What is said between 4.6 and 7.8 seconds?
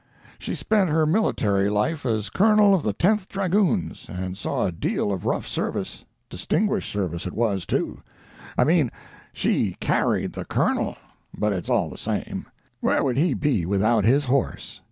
a deal of rough service—distinguished service it was,